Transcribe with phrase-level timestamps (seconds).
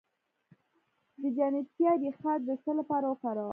[1.21, 3.49] د جنتیانا ریښه د څه لپاره وکاروم؟